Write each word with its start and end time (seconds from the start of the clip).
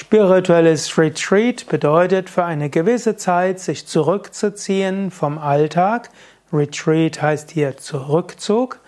Spirituelles 0.00 0.96
Retreat 0.96 1.66
bedeutet 1.66 2.30
für 2.30 2.44
eine 2.44 2.70
gewisse 2.70 3.16
Zeit 3.16 3.58
sich 3.58 3.84
zurückzuziehen 3.88 5.10
vom 5.10 5.38
Alltag. 5.38 6.10
Retreat 6.52 7.20
heißt 7.20 7.50
hier 7.50 7.76
Zurückzug, 7.78 8.78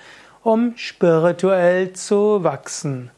um 0.45 0.75
spirituell 0.77 1.95
zu 1.95 2.45
wachsen. 2.45 3.11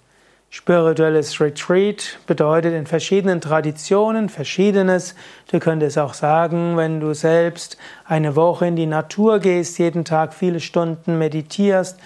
Spirituelles 0.48 1.38
Retreat 1.38 2.18
bedeutet 2.26 2.72
in 2.72 2.86
verschiedenen 2.86 3.42
Traditionen 3.42 4.30
verschiedenes. 4.30 5.14
Du 5.50 5.58
könntest 5.58 5.98
auch 5.98 6.14
sagen, 6.14 6.78
wenn 6.78 6.98
du 6.98 7.12
selbst 7.12 7.76
eine 8.06 8.36
Woche 8.36 8.68
in 8.68 8.76
die 8.76 8.86
Natur 8.86 9.38
gehst, 9.38 9.78
jeden 9.78 10.06
Tag 10.06 10.32
viele 10.32 10.60
Stunden 10.60 11.18
meditierst, 11.18 11.98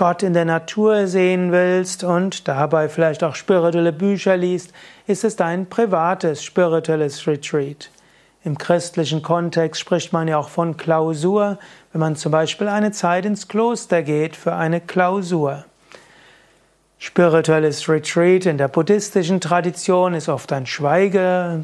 Gott 0.00 0.22
in 0.22 0.32
der 0.32 0.46
Natur 0.46 1.08
sehen 1.08 1.52
willst 1.52 2.04
und 2.04 2.48
dabei 2.48 2.88
vielleicht 2.88 3.22
auch 3.22 3.34
spirituelle 3.34 3.92
Bücher 3.92 4.34
liest, 4.34 4.72
ist 5.06 5.24
es 5.24 5.36
dein 5.36 5.66
privates 5.66 6.42
spirituelles 6.42 7.26
Retreat. 7.26 7.90
Im 8.42 8.56
christlichen 8.56 9.20
Kontext 9.20 9.78
spricht 9.78 10.14
man 10.14 10.26
ja 10.26 10.38
auch 10.38 10.48
von 10.48 10.78
Klausur, 10.78 11.58
wenn 11.92 12.00
man 12.00 12.16
zum 12.16 12.32
Beispiel 12.32 12.68
eine 12.68 12.92
Zeit 12.92 13.26
ins 13.26 13.46
Kloster 13.46 14.02
geht 14.02 14.36
für 14.36 14.54
eine 14.54 14.80
Klausur. 14.80 15.66
Spirituelles 16.98 17.86
Retreat 17.86 18.46
in 18.46 18.56
der 18.56 18.68
buddhistischen 18.68 19.42
Tradition 19.42 20.14
ist 20.14 20.30
oft 20.30 20.50
ein 20.54 20.64
Schweige, 20.64 21.62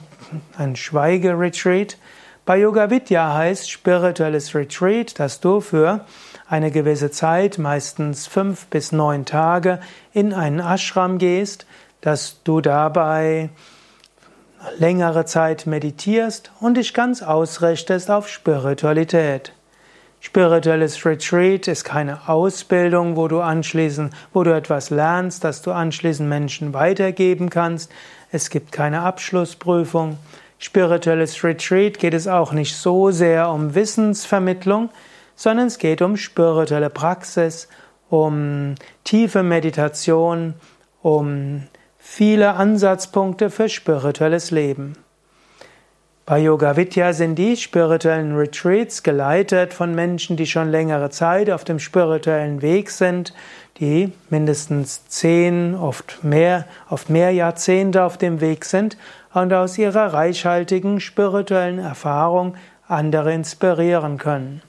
ein 0.58 0.76
Schweigeretreat. 0.76 1.96
Bei 2.44 2.58
Yoga 2.58 2.90
Vidya 2.90 3.32
heißt 3.32 3.70
spirituelles 3.70 4.54
Retreat, 4.54 5.18
dass 5.18 5.40
du 5.40 5.62
für 5.62 6.04
eine 6.48 6.70
gewisse 6.70 7.10
Zeit, 7.10 7.58
meistens 7.58 8.26
fünf 8.26 8.66
bis 8.66 8.92
neun 8.92 9.24
Tage, 9.24 9.80
in 10.12 10.32
einen 10.32 10.60
Ashram 10.60 11.18
gehst, 11.18 11.66
dass 12.00 12.42
du 12.44 12.60
dabei 12.60 13.50
längere 14.78 15.24
Zeit 15.24 15.66
meditierst 15.66 16.50
und 16.60 16.76
dich 16.76 16.94
ganz 16.94 17.22
ausrichtest 17.22 18.10
auf 18.10 18.28
Spiritualität. 18.28 19.52
Spirituelles 20.20 21.04
Retreat 21.04 21.68
ist 21.68 21.84
keine 21.84 22.28
Ausbildung, 22.28 23.16
wo 23.16 23.28
du 23.28 23.40
anschließend, 23.40 24.12
wo 24.32 24.42
du 24.42 24.54
etwas 24.54 24.90
lernst, 24.90 25.44
das 25.44 25.62
du 25.62 25.72
anschließend 25.72 26.28
Menschen 26.28 26.74
weitergeben 26.74 27.50
kannst. 27.50 27.92
Es 28.32 28.50
gibt 28.50 28.72
keine 28.72 29.02
Abschlussprüfung. 29.02 30.18
Spirituelles 30.58 31.44
Retreat 31.44 31.98
geht 31.98 32.14
es 32.14 32.26
auch 32.26 32.52
nicht 32.52 32.76
so 32.76 33.10
sehr 33.10 33.50
um 33.50 33.74
Wissensvermittlung, 33.74 34.88
sondern 35.36 35.68
es 35.68 35.78
geht 35.78 36.02
um 36.02 36.16
spirituelle 36.16 36.90
Praxis, 36.90 37.68
um 38.08 38.74
tiefe 39.04 39.42
Meditation, 39.42 40.54
um 41.02 41.62
viele 41.98 42.54
Ansatzpunkte 42.54 43.50
für 43.50 43.68
spirituelles 43.68 44.50
Leben. 44.50 44.96
Bei 46.24 46.40
Yoga 46.40 46.76
Vidya 46.76 47.12
sind 47.12 47.36
die 47.36 47.56
spirituellen 47.56 48.34
Retreats 48.36 49.04
geleitet 49.04 49.72
von 49.72 49.94
Menschen, 49.94 50.36
die 50.36 50.46
schon 50.46 50.72
längere 50.72 51.10
Zeit 51.10 51.50
auf 51.50 51.62
dem 51.62 51.78
spirituellen 51.78 52.62
Weg 52.62 52.90
sind, 52.90 53.32
die 53.78 54.12
mindestens 54.28 55.06
zehn, 55.06 55.76
oft 55.76 56.24
mehr, 56.24 56.64
oft 56.90 57.10
mehr 57.10 57.30
Jahrzehnte 57.30 58.02
auf 58.02 58.18
dem 58.18 58.40
Weg 58.40 58.64
sind 58.64 58.96
und 59.34 59.52
aus 59.52 59.78
ihrer 59.78 60.14
reichhaltigen 60.14 60.98
spirituellen 60.98 61.78
Erfahrung 61.78 62.56
andere 62.88 63.32
inspirieren 63.32 64.18
können. 64.18 64.62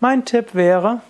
Mein 0.00 0.24
Tipp 0.24 0.54
wäre, 0.54 1.00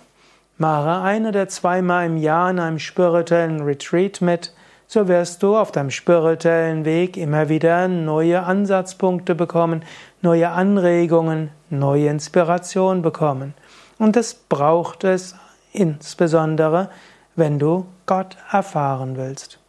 mache 0.57 1.03
ein 1.03 1.27
oder 1.27 1.47
zweimal 1.47 2.07
im 2.07 2.17
Jahr 2.17 2.49
in 2.49 2.59
einem 2.59 2.79
spirituellen 2.79 3.61
Retreat 3.61 4.19
mit, 4.19 4.51
so 4.87 5.07
wirst 5.07 5.43
du 5.43 5.55
auf 5.55 5.71
deinem 5.71 5.91
spirituellen 5.91 6.85
Weg 6.85 7.15
immer 7.15 7.49
wieder 7.49 7.87
neue 7.87 8.41
Ansatzpunkte 8.41 9.35
bekommen, 9.35 9.83
neue 10.23 10.49
Anregungen, 10.49 11.51
neue 11.69 12.07
Inspiration 12.07 13.03
bekommen. 13.03 13.53
Und 13.99 14.15
das 14.15 14.33
braucht 14.33 15.03
es 15.03 15.35
insbesondere, 15.71 16.89
wenn 17.35 17.59
du 17.59 17.85
Gott 18.07 18.37
erfahren 18.51 19.17
willst. 19.17 19.59